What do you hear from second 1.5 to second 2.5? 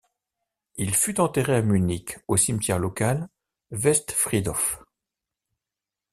à Munich au